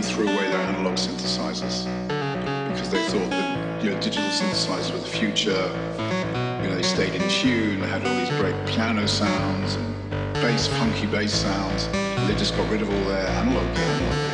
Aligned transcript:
everybody 0.00 0.14
threw 0.14 0.34
away 0.34 0.50
their 0.50 0.60
analog 0.60 0.94
synthesizers 0.94 1.84
because 2.72 2.90
they 2.90 3.02
thought 3.08 3.30
that 3.30 3.84
you 3.84 3.90
know 3.90 4.00
digital 4.00 4.28
synthesizers 4.30 4.92
were 4.92 4.98
the 4.98 5.06
future. 5.06 5.50
You 6.62 6.68
know, 6.68 6.74
they 6.74 6.82
stayed 6.82 7.14
in 7.14 7.28
tune, 7.28 7.80
they 7.80 7.86
had 7.86 8.06
all 8.06 8.14
these 8.18 8.30
great 8.40 8.54
piano 8.66 9.06
sounds 9.06 9.74
and 9.74 10.10
bass, 10.34 10.66
funky 10.66 11.06
bass 11.06 11.32
sounds. 11.32 11.88
They 12.26 12.34
just 12.36 12.56
got 12.56 12.70
rid 12.70 12.82
of 12.82 12.90
all 12.90 13.04
their 13.04 13.26
analog. 13.26 13.64
Analog 13.64 14.29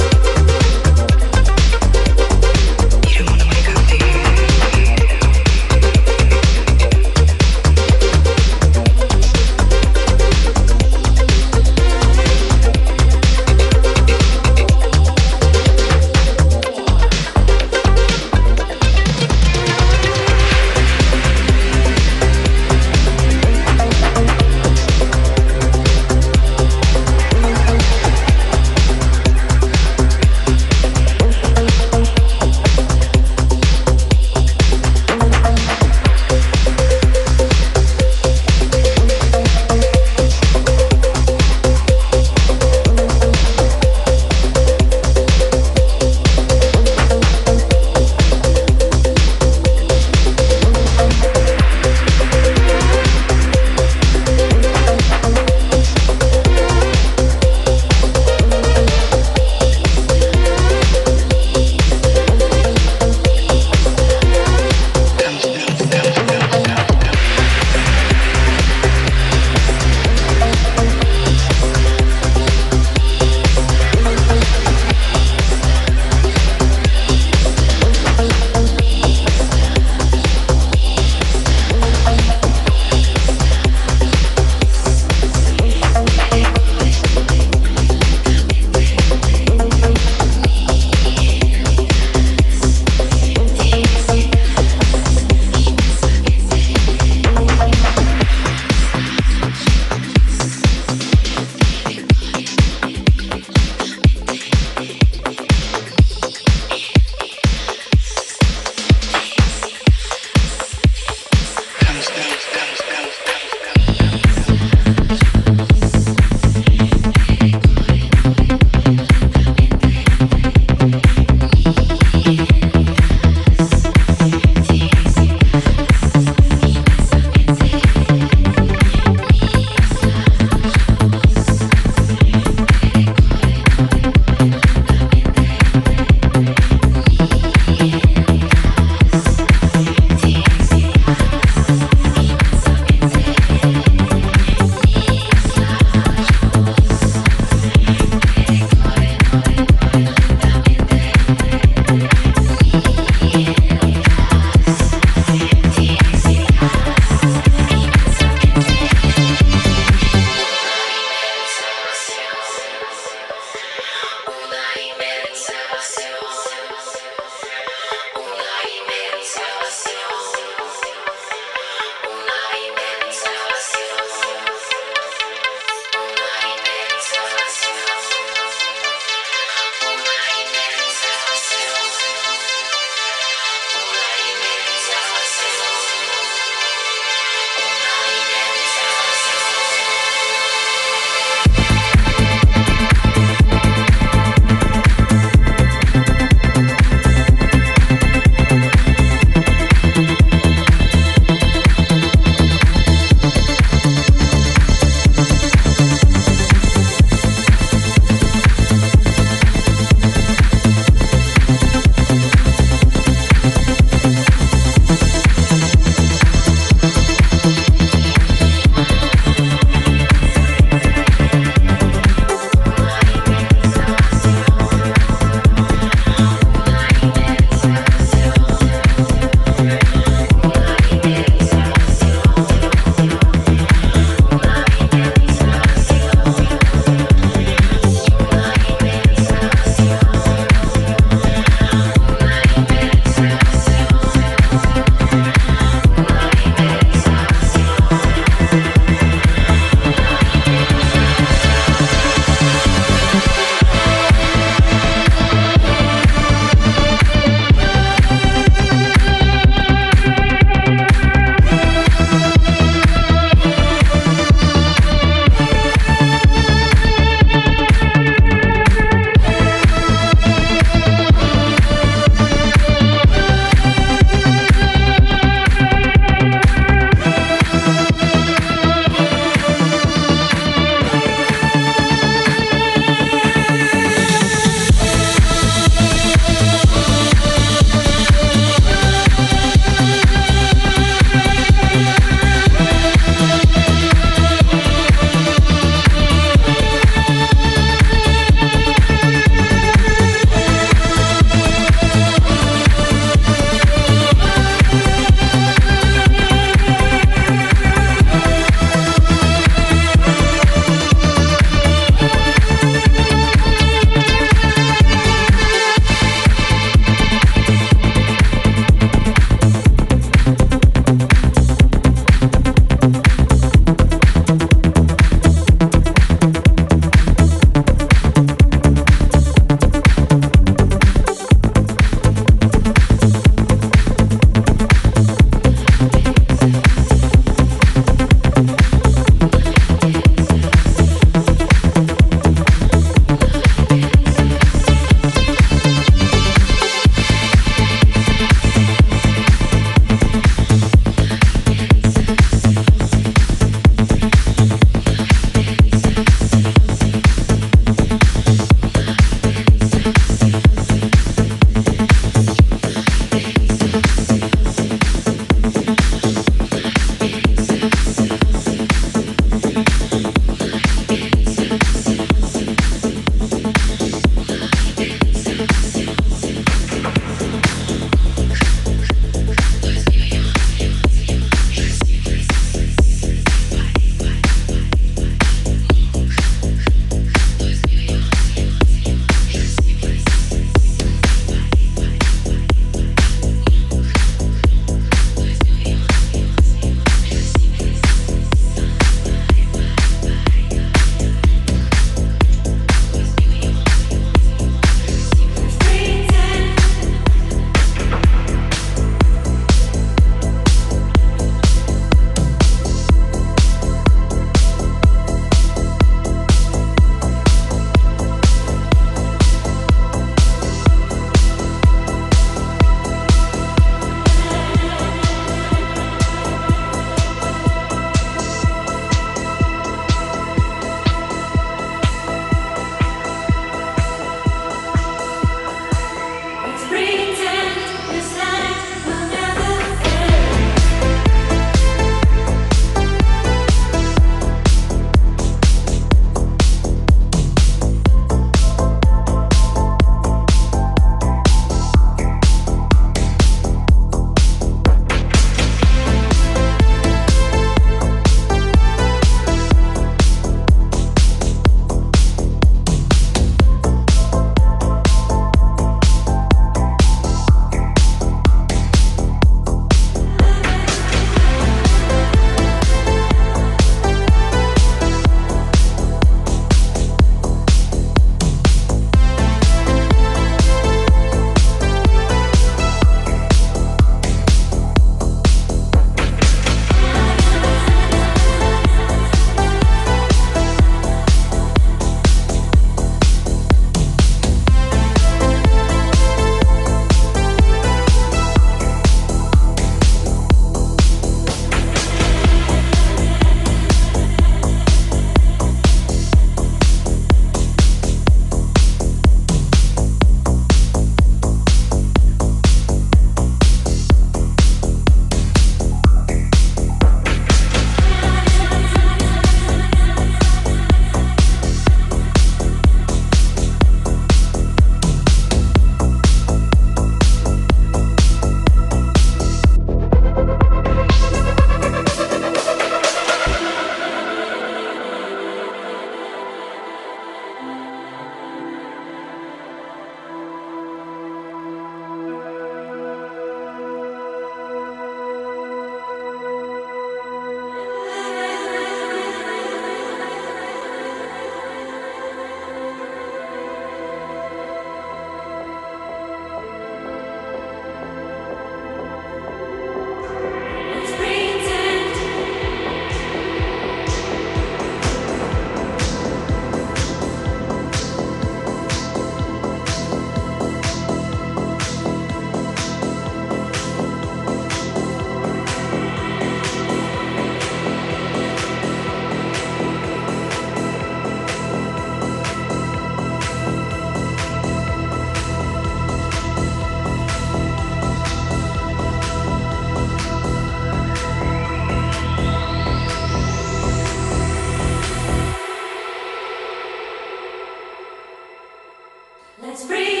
Let's 599.41 599.65
breathe. 599.65 600.00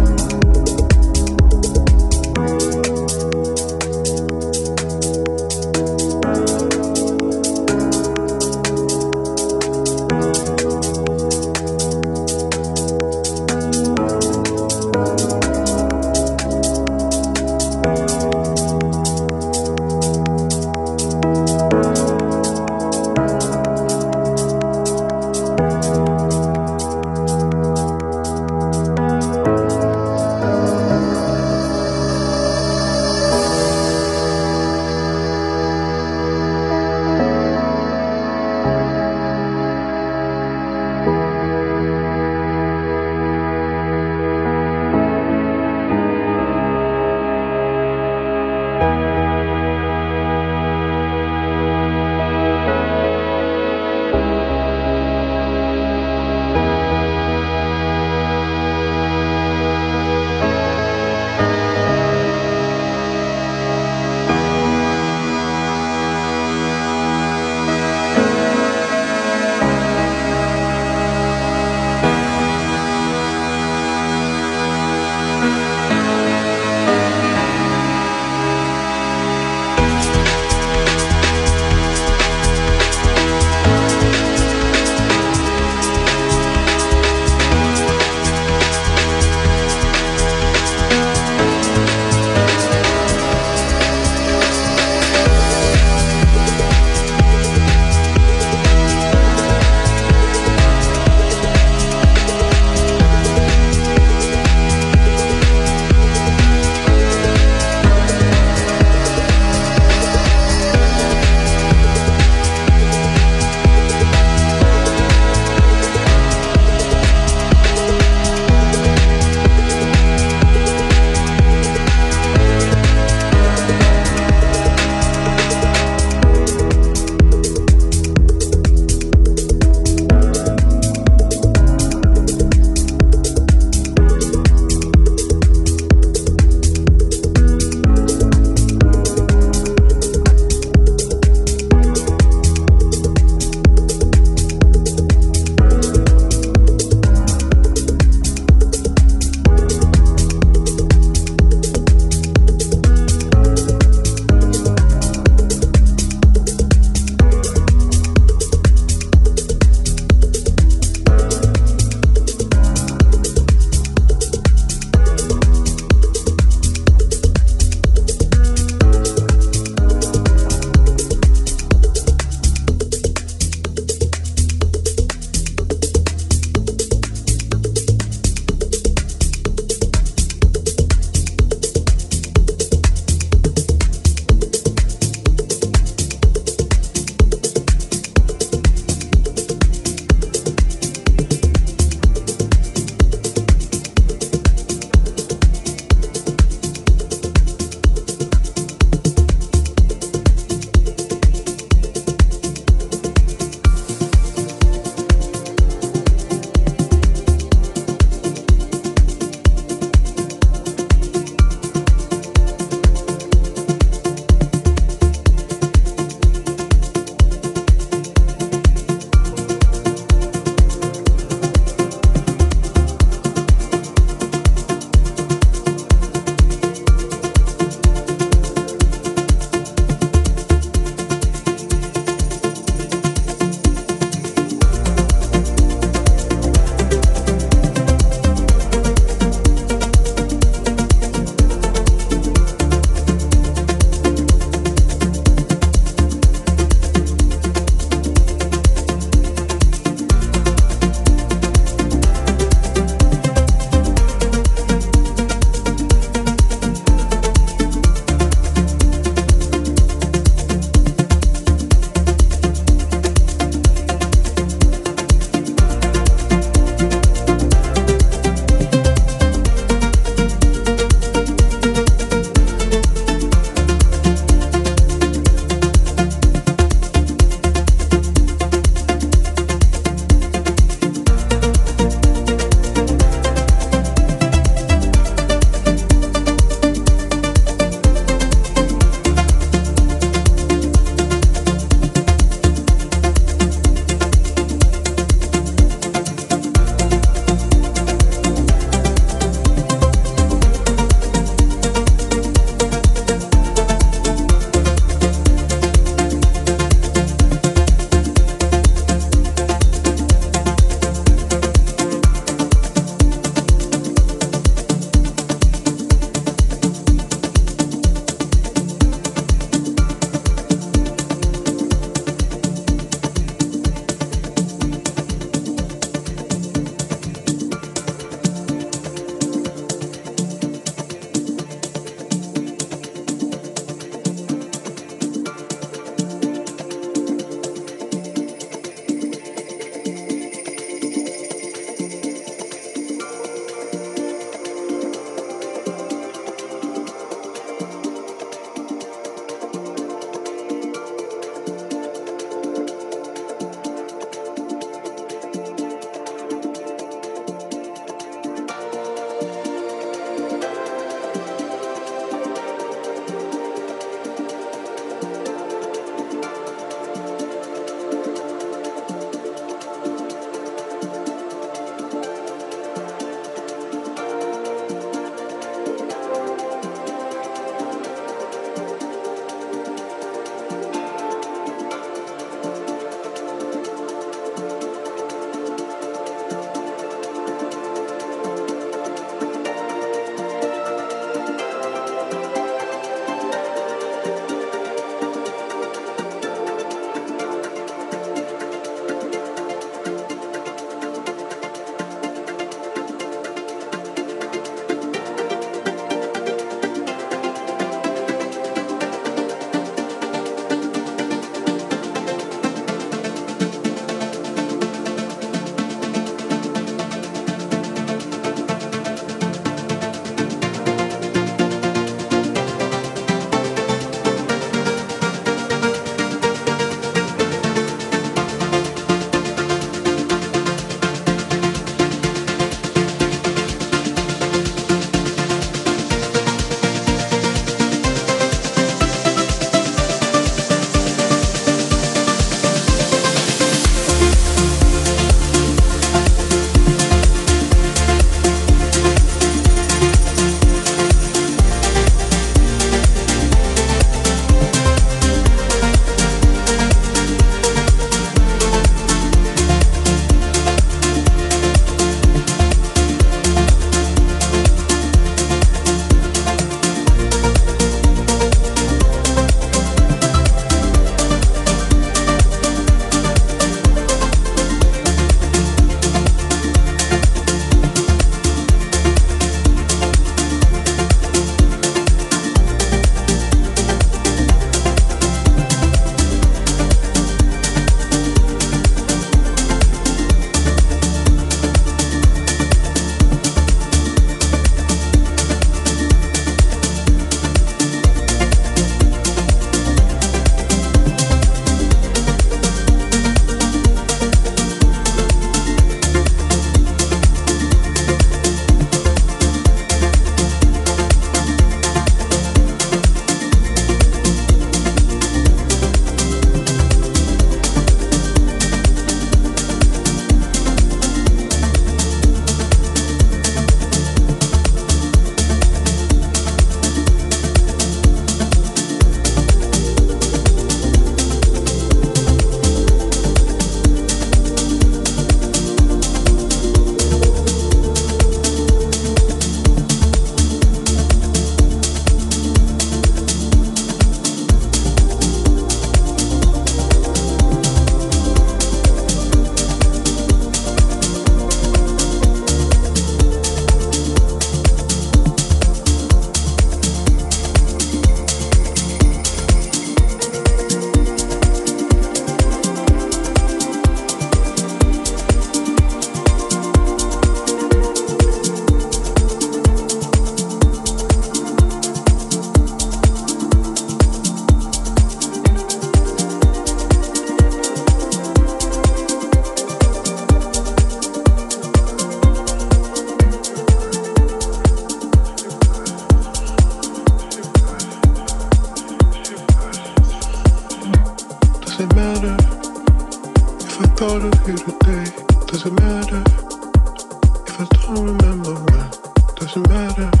Does 599.33 599.43
it 599.43 599.49
matter? 599.49 600.00